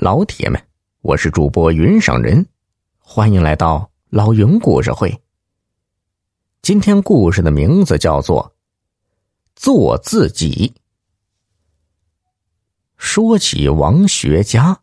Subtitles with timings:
[0.00, 0.58] 老铁们，
[1.02, 2.46] 我是主播云上人，
[3.00, 5.20] 欢迎来到老云故事会。
[6.62, 8.54] 今天故事的名字叫做
[9.54, 10.72] 《做自己》。
[12.96, 14.80] 说起王学家，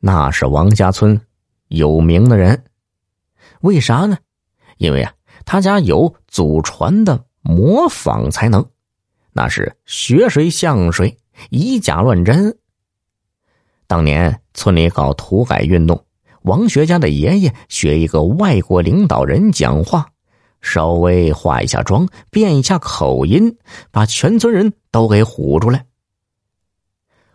[0.00, 1.18] 那是王家村
[1.68, 2.66] 有名的人，
[3.62, 4.18] 为啥呢？
[4.76, 5.14] 因为啊，
[5.46, 8.70] 他家有祖传的模仿才能，
[9.32, 11.16] 那是学谁像谁，
[11.48, 12.58] 以假乱真。
[13.94, 16.04] 当年村里搞土改运动，
[16.42, 20.08] 王学家的爷爷学一个外国领导人讲话，
[20.60, 23.56] 稍微化一下妆，变一下口音，
[23.92, 25.86] 把全村人都给唬出来。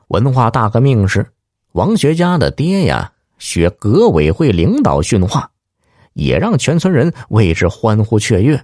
[0.10, 1.32] 文化大革命时，
[1.72, 5.52] 王学家的爹呀学革委会领导训话，
[6.12, 8.62] 也让全村人为之欢呼雀跃。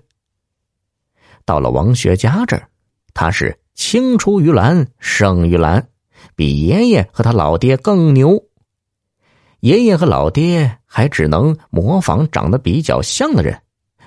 [1.45, 2.67] 到了王学家这儿，
[3.13, 5.87] 他是青出于蓝胜于蓝。
[6.35, 8.43] 比爷爷和他老爹更牛。
[9.59, 13.61] 爷爷和老爹还只能模仿长得比较像的人，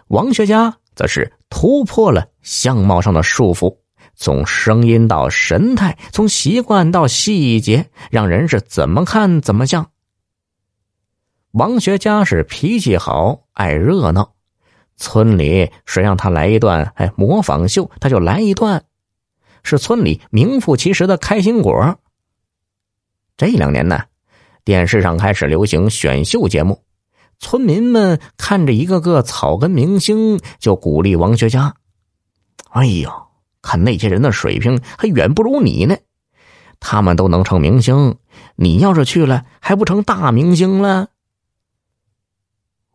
[0.07, 3.77] 王学家则是突破了相貌上的束缚，
[4.15, 9.91] 从声音到神态，从习惯到细节，让人是怎么看怎么像。
[11.53, 14.35] 王学家是脾气好，爱热闹，
[14.97, 18.85] 村里谁让他来一段哎模仿秀，他就来一段，
[19.65, 21.99] 是村里名副其实的开心果。
[23.39, 24.03] 这两年呢，
[24.65, 26.83] 电视上开始流行选秀节目，
[27.39, 31.73] 村民们看着一个个草根明星，就鼓励王学家
[32.71, 33.09] ：“哎呦，
[33.63, 35.97] 看那些人的水平还远不如你呢，
[36.81, 38.17] 他们都能成明星，
[38.57, 41.07] 你要是去了还不成大明星了？”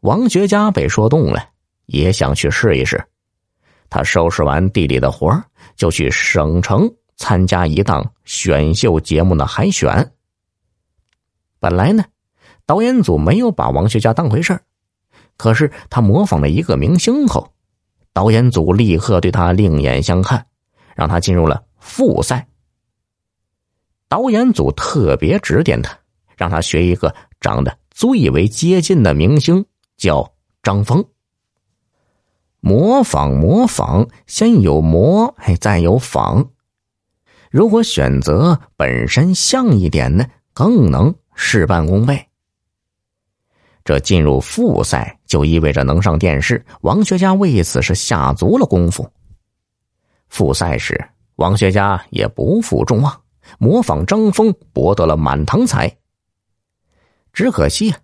[0.02, 1.42] 王学家被说动了，
[1.86, 3.02] 也想去试一试。
[3.90, 5.42] 他收拾完地里的活
[5.78, 10.12] 就去省城参加一档选秀节目的海选。
[11.64, 12.04] 本来呢，
[12.66, 14.60] 导演组没有把王学家当回事
[15.38, 17.54] 可是他模仿了一个明星后，
[18.12, 20.46] 导演组立刻对他另眼相看，
[20.94, 22.46] 让他进入了复赛。
[24.10, 25.98] 导演组特别指点他，
[26.36, 31.02] 让他学一个长得最为接近的明星，叫张峰。
[32.60, 36.50] 模仿模仿，先有模，哎，再有仿。
[37.50, 41.16] 如果选择本身像一点呢，更能。
[41.36, 42.28] 事半功倍。
[43.84, 49.12] 这进入复赛就意味着能上电视，王学家为此是下足了功夫。
[50.30, 53.22] 复赛时，王学家也不负众望，
[53.60, 55.98] 模仿张峰博得了满堂彩。
[57.34, 58.00] 只可惜啊，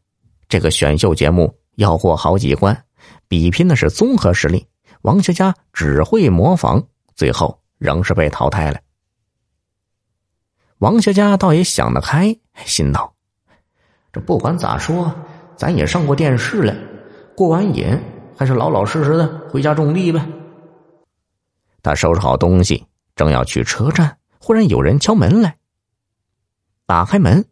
[0.49, 2.83] 这个选秀节目要过好几关，
[3.27, 4.67] 比拼的是综合实力，
[5.03, 6.85] 王学家只会模仿，
[7.15, 8.79] 最后仍是被淘汰了。
[10.79, 12.35] 王学家倒也想得开，
[12.65, 13.15] 心道。
[14.11, 15.13] 这不管咋说，
[15.55, 16.75] 咱也上过电视了，
[17.35, 17.99] 过完瘾
[18.35, 20.25] 还是老老实实的回家种地呗。
[21.83, 25.55] 他收拾好东西，正要去车站，忽然有人敲门来。
[26.87, 27.45] 打开门，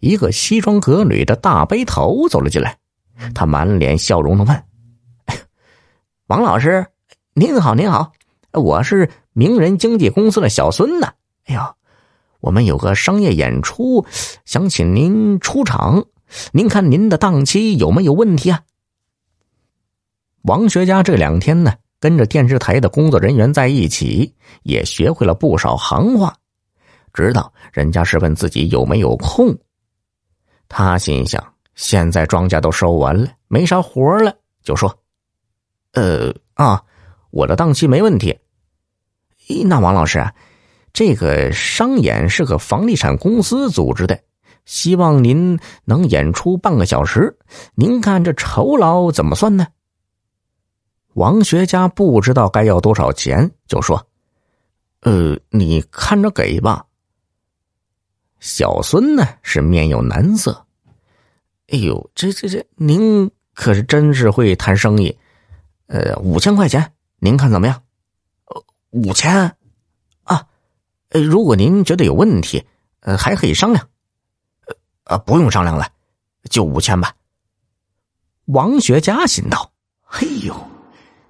[0.00, 2.76] 一个西装革履的大背头走了进来，
[3.34, 4.64] 他满脸笑容的问
[6.28, 6.86] ：“王老师，
[7.32, 8.12] 您好，您好，
[8.52, 11.06] 我是名人经纪公司的小孙子。
[11.46, 11.60] 哎呦。”
[12.44, 14.04] 我们有个商业演出，
[14.44, 16.04] 想请您出场，
[16.52, 18.60] 您看您的档期有没有问题啊？
[20.42, 26.36] 王学家这两天呢，跟着电视台的工作人员在一起，也学会了不少行话，
[27.14, 29.56] 知道人家是问自己有没有空。
[30.68, 31.42] 他心想，
[31.74, 34.94] 现在庄稼都收完了，没啥活了，就说
[35.94, 36.82] ：“呃啊，
[37.30, 38.38] 我的档期没问题。”
[39.48, 40.22] 咦那王老师。
[40.94, 44.18] 这个商演是个房地产公司组织的，
[44.64, 47.36] 希望您能演出半个小时。
[47.74, 49.66] 您看这酬劳怎么算呢？
[51.14, 54.06] 王学家不知道该要多少钱，就说
[55.02, 56.86] ：“呃，你看着给吧。”
[58.38, 60.64] 小孙呢是面有难色，
[61.70, 65.18] 哎呦，这这这，您可是真是会谈生意。
[65.86, 67.82] 呃，五千块钱，您看怎么样？
[68.46, 69.56] 呃五千。
[71.14, 72.64] 呃，如果您觉得有问题，
[73.02, 73.88] 呃，还可以商量。
[75.04, 75.86] 呃，不用商量了，
[76.50, 77.14] 就五千吧。
[78.46, 79.70] 王学家心道
[80.02, 80.52] ：“嘿呦，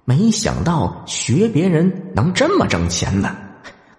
[0.03, 3.37] 没想到学别人能这么挣钱呢，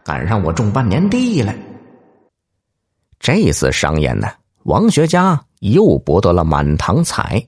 [0.02, 1.54] 赶上我种半年地了。”
[3.20, 4.28] 这次商演呢，
[4.64, 7.46] 王学家又博得了满堂彩。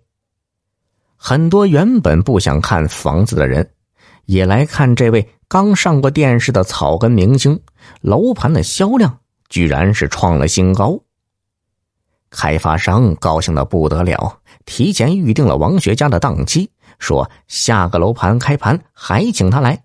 [1.17, 3.69] 很多原本不想看房子的人，
[4.27, 5.29] 也来看这位。
[5.49, 7.63] 刚上过电视的草根明星，
[8.03, 11.01] 楼盘的销量居然是创了新高。
[12.29, 19.85] 开发商高兴的不得了，提前预定了王学家的档期，说下个楼盘开盘还请他来。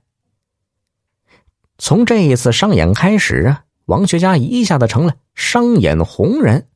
[1.78, 6.68] 从这一次商演开始啊，王学家一下子成了商演红人。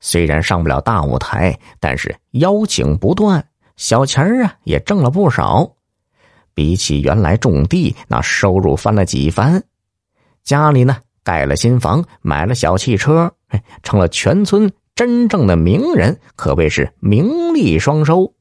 [0.00, 3.46] 虽然上不了大舞台，但是邀请不断，
[3.76, 5.76] 小钱儿啊也挣了不少。
[6.60, 9.64] 比起原来种地，那收入翻了几番。
[10.44, 13.32] 家里呢盖了新房，买了小汽车，
[13.82, 18.34] 成了全村真正的名人，可谓是名利双收。